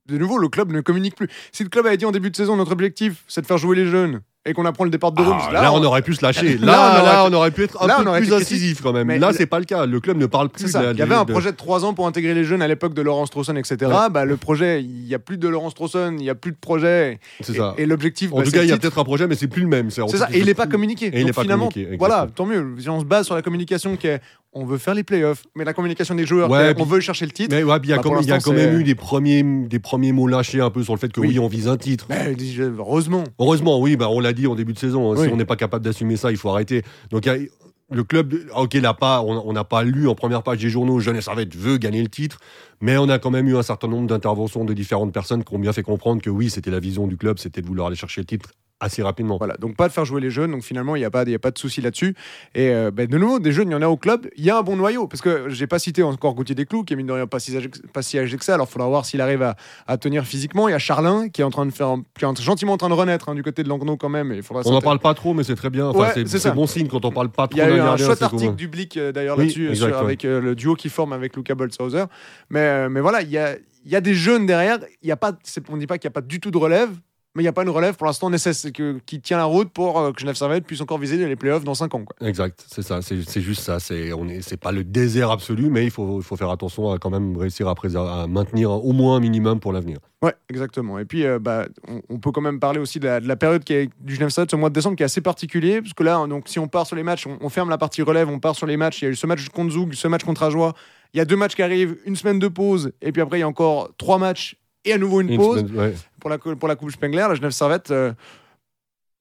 [0.07, 1.29] de nouveau, le club ne communique plus.
[1.51, 3.75] Si le club avait dit en début de saison, notre objectif, c'est de faire jouer
[3.75, 6.21] les jeunes et qu'on apprend le départ de Ah, Rooms, là, on aurait pu se
[6.21, 6.57] lâcher.
[6.57, 8.91] Là, Là, on aurait pu- on aurait pu être un là, peu plus incisif quand
[8.91, 9.07] même.
[9.07, 9.85] Mais là, c'est pas le cas.
[9.85, 10.63] Le club ne parle plus.
[10.73, 12.67] De Il y avait un de- projet de 3 ans pour intégrer les jeunes à
[12.67, 13.89] l'époque de Laurence Trosson, etc.
[14.11, 16.57] Bah, le projet, il n'y a plus de Laurence Trosson, il n'y a plus de
[16.59, 17.19] projet.
[17.41, 17.73] C'est Et, ça.
[17.77, 19.61] et l'objectif, En bah, tout cas, il y a peut-être un projet, mais c'est plus
[19.61, 19.89] le même.
[19.91, 21.09] C'est ça, et il n'est pas communiqué.
[21.13, 22.75] il Donc est pas finalement, communiqué, voilà, tant mieux.
[22.79, 24.19] Si on se base sur la communication qui est
[24.55, 27.25] on veut faire les playoffs, mais la communication des joueurs, Ouais, puis- on veut chercher
[27.25, 27.55] le titre.
[27.55, 30.11] Mais ouais, il y a, Bah, quand, y a même eu des premiers, des premiers
[30.11, 31.29] mots lâchés un peu sur le fait que Oui.
[31.29, 32.05] oui, on vise un titre.
[32.09, 33.23] Mais, dis- heureusement.
[33.39, 35.11] Heureusement, oui, bah, on l'a dit en début de saison.
[35.11, 35.27] hein, Oui.
[35.27, 36.83] Si on n'est pas capable d'assumer ça, il faut arrêter.
[37.09, 37.47] Donc, il y a-
[37.91, 40.69] le club, ah, ok, l'a pas, on on n'a pas lu en première page des
[40.69, 42.39] journaux, Jeunesse Servette veut gagner le titre,
[42.81, 45.59] mais on a quand même eu un certain nombre d'interventions de différentes personnes qui ont
[45.59, 48.21] bien fait comprendre que oui, c'était la vision du club, c'était de vouloir aller chercher
[48.21, 49.37] le titre assez rapidement.
[49.37, 51.33] Voilà, donc pas de faire jouer les jeunes, donc finalement il n'y a, pas- y
[51.33, 52.15] a pas de souci là-dessus.
[52.53, 54.49] Et euh, ben, de nouveau, des jeunes, il y en a au club, il y
[54.49, 57.07] a un bon noyau, parce que j'ai pas cité encore Gauthier Desclous, qui est mine
[57.07, 59.05] de rien pas si âgé, que- pas si âgé que ça, alors il faudra voir
[59.05, 59.55] s'il arrive à,
[59.87, 60.67] à tenir physiquement.
[60.67, 62.77] Il y a Charlin qui est en train de faire, un- qui est gentiment en
[62.77, 64.31] train de renaître hein, du côté de Langnau quand même.
[64.33, 65.87] et il faudra On n'en parle pas trop, mais c'est très bien.
[65.87, 67.95] Enfin, Ouais, c'est bon signe quand on parle pas trop Il y a eu un
[67.97, 71.35] chouette article du Blick euh, d'ailleurs Oui, là-dessus, avec euh, le duo qui forme avec
[71.37, 72.05] Luca Boltzhauser.
[72.49, 73.55] Mais, mais voilà, il y a,
[73.85, 74.79] il y a des jeunes derrière.
[75.01, 75.31] Il y a pas,
[75.69, 76.89] on ne dit pas qu'il n'y a pas du tout de relève,
[77.35, 79.69] mais il n'y a pas une relève pour l'instant nécessaire que- qui tient la route
[79.71, 82.03] pour euh, que Genève Servette puisse encore viser les playoffs dans 5 ans.
[82.05, 82.27] Quoi.
[82.27, 83.79] Exact, c'est ça, c'est c'est juste ça.
[83.79, 86.97] C'est on est, c'est pas le désert absolu, mais il faut, faut faire attention à
[86.99, 89.97] quand même réussir à, à maintenir au moins un minimum pour l'avenir.
[90.21, 90.99] Ouais, exactement.
[90.99, 93.35] Et puis, euh, bah, on, on peut quand même parler aussi de la, de la
[93.35, 95.93] période qui est, du Genève Servette ce mois de décembre qui est assez particulier, parce
[95.93, 98.29] que là, donc, si on part sur les matchs, on, on ferme la partie relève,
[98.29, 99.01] on part sur les matchs.
[99.01, 100.73] Il y a eu ce match contre Zoug, ce match contre Ajoie.
[101.13, 103.41] Il y a deux matchs qui arrivent, une semaine de pause, et puis après, il
[103.41, 105.59] y a encore trois matchs et à nouveau une Une pause.
[105.59, 105.93] semaine- ouais.
[106.19, 108.13] pour la, cou- pour la Coupe Spengler, la Genève Servette, euh,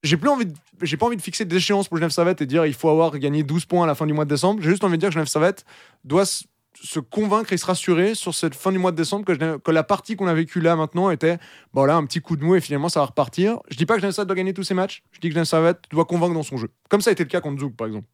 [0.02, 2.46] j'ai plus envie de, j'ai pas envie de fixer des échéances pour Genève Servette et
[2.46, 4.60] dire il faut avoir gagné 12 points à la fin du mois de décembre.
[4.62, 5.64] J'ai juste envie de dire que Genève Servette
[6.04, 9.58] doit se convaincre et se rassurer sur cette fin du mois de décembre que, Genève-
[9.60, 11.38] que la partie qu'on a vécue là maintenant était
[11.72, 13.58] bon là un petit coup de mou et finalement ça va repartir.
[13.70, 15.46] Je dis pas que Genève Servette doit gagner tous ses matchs, je dis que Genève
[15.46, 16.68] Servette doit convaincre dans son jeu.
[16.88, 18.08] Comme ça a été le cas contre Zoug par exemple.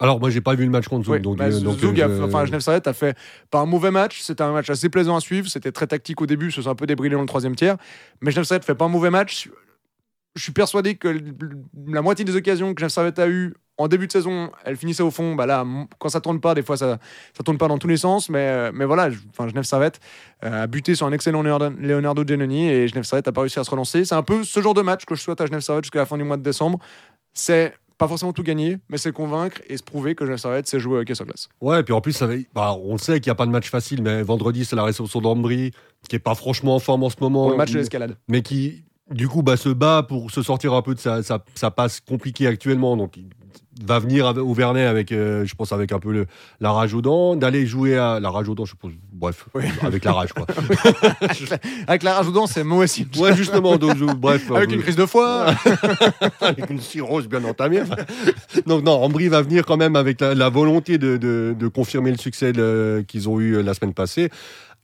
[0.00, 1.92] Alors moi j'ai pas vu le match contre Zoug, Oui, donc, bah, euh, donc, euh,
[2.04, 3.16] a- je- enfin, Genève Servette a fait
[3.50, 6.26] pas un mauvais match, c'était un match assez plaisant à suivre, c'était très tactique au
[6.26, 7.76] début, ça s'est un peu débridé dans le troisième tiers,
[8.20, 9.50] mais Genève Servette fait pas un mauvais match.
[10.36, 11.08] Je suis persuadé que
[11.88, 15.02] la moitié des occasions que Genève Servette a eues en début de saison, elles finissaient
[15.02, 15.34] au fond.
[15.34, 15.66] Bah là,
[15.98, 16.98] quand ça tourne pas, des fois ça
[17.36, 19.98] ça tourne pas dans tous les sens, mais euh, mais voilà, enfin Genève Servette
[20.44, 23.64] euh, a buté sur un excellent Leonardo, Giannoni et Genève Servette a pas réussi à
[23.64, 24.04] se relancer.
[24.04, 26.06] C'est un peu ce genre de match que je souhaite à Genève Servette jusqu'à la
[26.06, 26.78] fin du mois de décembre.
[27.32, 30.80] C'est pas forcément tout gagner, mais c'est convaincre et se prouver que Genève Servette sait
[30.80, 31.48] jouer avec sur glace.
[31.60, 33.68] Ouais, et puis en plus, ça bah, on sait qu'il n'y a pas de match
[33.70, 35.70] facile, mais vendredi, c'est la réception d'Ambry,
[36.08, 37.42] qui est pas franchement en forme en ce moment.
[37.42, 38.16] Pour le match de mais- l'escalade.
[38.26, 41.44] mais qui, du coup, bah, se bat pour se sortir un peu de sa, sa,
[41.54, 42.96] sa passe compliquée actuellement.
[42.96, 46.26] Donc, il va venir avec- au Vernet avec, euh, je pense, avec un peu le,
[46.60, 48.92] la rage aux dents, d'aller jouer à la rage aux dents, je suppose.
[49.20, 49.64] Bref, Oui.
[49.82, 50.46] avec la rage, quoi.
[51.86, 53.06] Avec la rage dents, c'est moi aussi.
[53.18, 54.50] ouais, justement, donc, je- bref.
[54.50, 55.54] Avec euh, une crise de foie.
[56.40, 57.82] avec une cirrhose bien entamée.
[57.82, 57.96] Enfin,
[58.66, 62.10] Donc non, Ambry va venir quand même avec la, la volonté de, de- de confirmer
[62.12, 62.52] le succès
[63.06, 64.30] qu'ils ont eu euh, la semaine passée.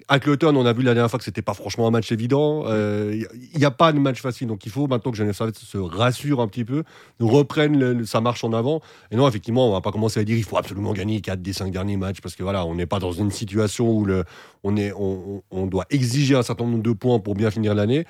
[0.09, 2.65] À Cloton, on a vu la dernière fois que c'était pas franchement un match évident.
[2.67, 5.57] Euh, Il n'y a pas de match facile, donc il faut maintenant que Genève Servette
[5.59, 6.85] se rassure un petit peu,
[7.19, 8.81] reprenne le- sa marche en avant.
[9.11, 11.53] Et non, effectivement, on va pas commencer à dire il faut absolument gagner 4 des
[11.53, 14.25] 5 derniers matchs parce que voilà, on n'est pas dans une situation où le,
[14.63, 18.05] on, est, on, doit exiger un certain nombre de points pour bien finir l'année.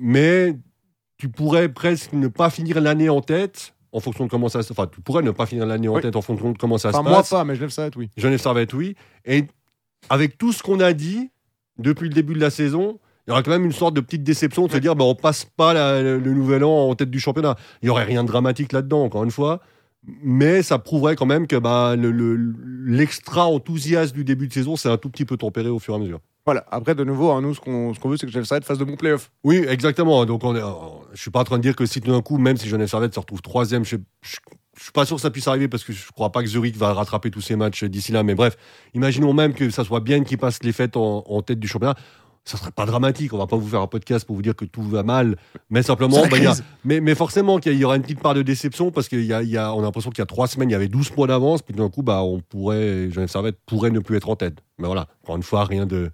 [0.00, 0.56] Mais
[1.18, 4.72] tu pourrais presque ne pas finir l'année en tête en fonction de comment ça se
[4.72, 6.00] enfin tu pourrais ne pas finir l'année en Oui.
[6.02, 8.10] tête en fonction de comment ça Enfin, se moi passe pas, mais Genève Servette, oui.
[8.16, 9.44] Genève Servette oui et
[10.10, 11.30] avec tout ce qu'on a dit
[11.78, 14.22] depuis le début de la saison il y aura quand même une sorte de petite
[14.22, 17.10] déception de se dire bah, on passe pas la- le, le nouvel an en tête
[17.10, 19.60] du championnat il y aurait rien de dramatique là-dedans encore une fois
[20.22, 24.76] mais ça prouverait quand même que bah, le- le- l'extra enthousiasme du début de saison
[24.76, 26.66] c'est un tout petit peu tempéré au fur et à mesure Voilà.
[26.70, 28.76] Après, de nouveau, hein, nous, ce qu'on ce qu'on veut, c'est que Genève Servette fasse
[28.76, 29.30] de bons playoffs.
[29.44, 30.26] Oui, exactement.
[30.26, 30.60] Donc, on est,
[31.14, 32.86] je suis pas en train de dire que si tout d'un coup, même si Genève
[32.88, 34.36] Servette se retrouve troisième, je, je,
[34.76, 36.76] je suis pas sûr que ça puisse arriver parce que je crois pas que Zurich
[36.76, 38.22] va rattraper tous ses matchs d'ici là.
[38.22, 38.56] Mais bref,
[38.94, 41.94] imaginons même que ça soit bien qui passe les fêtes en, en tête du championnat.
[42.44, 43.32] ça serait pas dramatique.
[43.32, 45.36] On va pas vous faire un podcast pour vous dire que tout va mal,
[45.70, 48.34] mais simplement, bah, il y a- mais, mais forcément qu'il y aura une petite part
[48.34, 50.46] de déception parce qu'on a, il y a, on a l'impression qu'il y a trois
[50.46, 53.56] semaines, il y avait 12 points d'avance, puis d'un coup, bah, on pourrait, Genève Servette
[53.64, 54.58] pourrait ne plus être en tête.
[54.78, 56.10] Mais voilà, encore une fois, rien de,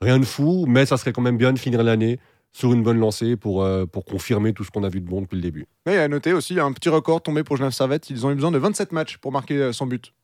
[0.00, 2.18] rien de fou, mais ça serait quand même bien de finir l'année
[2.56, 5.20] sur une bonne lancée pour, euh, pour confirmer tout ce qu'on a vu de bon
[5.20, 5.66] depuis le début.
[5.84, 8.08] Mais à noter aussi un petit record tombé pour Genève Servette.
[8.08, 10.14] Ils ont eu besoin de 27 matchs pour marquer euh, son but.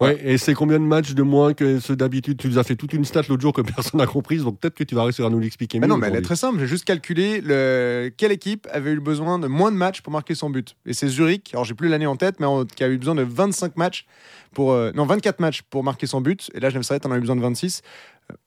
[0.00, 2.38] Ouais, et c'est combien de matchs de moins que ceux d'habitude?
[2.38, 4.76] Tu nous as fait toute une stat l'autre jour que personne n'a comprise, donc peut-être
[4.76, 5.92] que tu vas réussir à nous l'expliquer Mais mieux.
[5.92, 6.58] non, mais elle est très simple.
[6.60, 8.10] J'ai juste calculé le...
[8.16, 10.76] quelle équipe avait eu besoin de moins de matchs pour marquer son but.
[10.86, 13.22] Et c'est Zurich, alors j'ai plus l'année en tête, mais qui a eu besoin de
[13.22, 14.06] 25 matchs
[14.54, 14.70] pour.
[14.72, 16.48] euh, Non, 24 matchs pour marquer son but.
[16.54, 17.82] Et là, Genève Servette en a eu besoin de 26.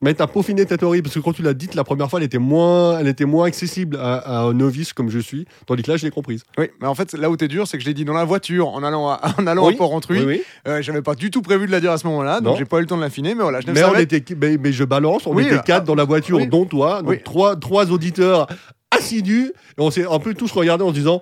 [0.02, 2.26] Mais t'as peaufiné ta théorie, parce que quand tu l'as dite la première fois, elle
[2.26, 5.91] était moins, elle était moins accessible à, à un novice comme je suis, tandis que
[5.91, 6.44] là, je l'ai comprise.
[6.58, 8.24] Oui, mais en fait, là où t'es dur, c'est que je l'ai dit dans la
[8.24, 10.20] voiture en allant à, en allant Oui, à Port-Rentruy.
[10.20, 10.44] Oui, oui.
[10.67, 12.78] Euh, J'avais pas du tout prévu de la dire à ce moment-là, donc j'ai pas
[12.78, 13.34] eu le temps de l'affiner.
[13.34, 15.96] Mais voilà, Genève Mais, on était, mais, mais je balance, on était ah, quatre dans
[15.96, 18.48] la voiture, dont toi, donc trois auditeurs
[18.91, 21.22] assidus, et on s'est un peu tous regardés en se disant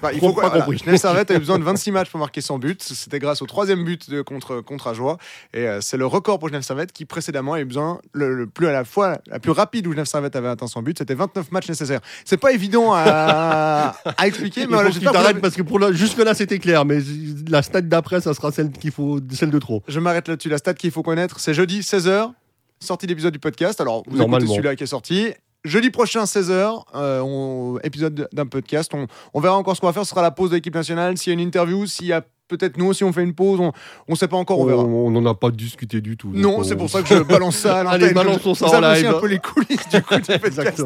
[0.00, 0.78] Bah, il Pas faut quoi, voilà, compris.
[0.78, 2.82] Genève Servette a eu besoin de 26 matchs pour marquer son but.
[2.82, 5.18] C'était grâce au troisième but de contre, contre Ajoie.
[5.52, 8.46] Et euh, c'est le record pour Genève Servette qui précédemment a eu besoin le, le
[8.46, 10.98] plus à la fois la plus rapide où Genève Servette avait atteint son but.
[10.98, 12.00] C'était 29 matchs nécessaires.
[12.24, 16.34] C'est pas évident à, à expliquer, mais voilà, j'espère t'arrêtes parce que pour le- jusque-là,
[16.34, 16.98] c'était clair, mais
[17.48, 19.82] la stat d'après, ça sera celle qu'il faut, celle de trop.
[19.88, 20.48] je m'arrête là-dessus.
[20.48, 22.30] La stat qu'il faut connaître, c'est jeudi 16h,
[22.80, 23.80] sortie d'épisode du podcast.
[23.80, 25.32] Alors, vous écoutez celui-là qui est sorti.
[25.68, 28.90] Jeudi prochain, 16h, euh, épisode d'un podcast.
[28.94, 30.04] On, on verra encore ce qu'on va faire.
[30.04, 31.18] Ce sera la pause de l'équipe nationale.
[31.18, 33.60] S'il y a une interview, s'il y a peut-être nous aussi, on fait une pause.
[33.60, 33.72] On
[34.08, 34.82] ne sait pas encore, on verra.
[34.84, 36.30] On n'en a pas discuté du tout.
[36.34, 38.02] Non, on- c'est pour ça que je balance ça à l'antenne.
[38.04, 39.06] Allez, balançons ça en live.
[39.06, 40.84] un peu les coulisses du coup du podcast.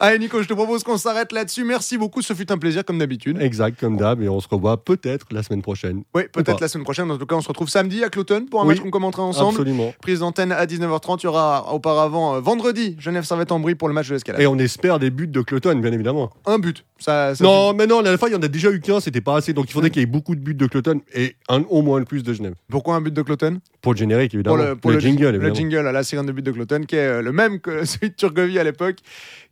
[0.00, 1.64] Allez, Nico, je te propose qu'on s'arrête là-dessus.
[1.64, 2.22] Merci beaucoup.
[2.22, 3.40] Ce fut un plaisir, comme d'habitude.
[3.40, 6.02] Exact, comme d'hab, et on se revoit peut-être la semaine prochaine.
[6.14, 7.10] Oui, peut-être la semaine prochaine.
[7.10, 8.74] En tout cas, on se retrouve samedi à Cloton pour un Oui.
[8.74, 9.50] match qu'on commentera ensemble.
[9.60, 9.92] Absolument.
[10.00, 11.20] Prise d'antenne à 19h30.
[11.22, 14.40] Il y aura auparavant euh, vendredi Genève Servette en brie pour le match de l'escalade.
[14.40, 16.30] Et on espère des buts de Cloton, bien évidemment.
[16.46, 16.84] Un but.
[16.98, 19.20] Ça, ça Non, mais non, la fois, il y en a déjà eu qu'un, c'était
[19.20, 19.52] pas assez.
[19.52, 21.98] Donc il faudrait qu'il y ait beaucoup de buts de Cloton et un, au moins
[21.98, 22.54] le plus de Genève.
[22.68, 24.56] Pourquoi un but de Cloton Pour le générique, évidemment.
[24.56, 25.54] Pour le, pour le jingle, le évidemment.
[25.54, 28.10] jingle à la sirène de but de Cloton, qui est euh, le même que celui
[28.10, 28.96] de Turgovie à l'époque,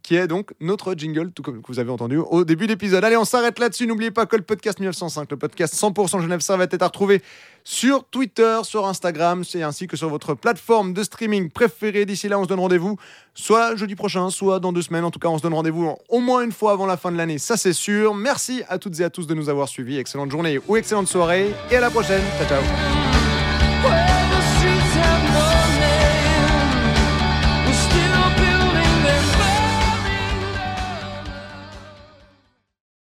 [0.03, 3.05] qui est donc notre jingle, tout comme vous avez entendu au début de l'épisode.
[3.05, 3.87] Allez, on s'arrête là-dessus.
[3.87, 7.23] N'oubliez pas que le podcast 1905, le podcast 100% Genève Servette, est à retrouver
[7.65, 12.07] sur Twitter, sur Instagram, ainsi que sur votre plateforme de streaming préférée.
[12.07, 12.97] D'ici là, on se donne rendez-vous
[13.35, 15.05] soit jeudi prochain, soit dans deux semaines.
[15.05, 17.17] En tout cas, on se donne rendez-vous au moins une fois avant la fin de
[17.17, 18.15] l'année, ça c'est sûr.
[18.15, 19.99] Merci à toutes et à tous de nous avoir suivis.
[19.99, 21.55] Excellente journée ou excellente soirée.
[21.71, 22.23] Et à la prochaine.
[22.39, 23.20] Ciao, ciao.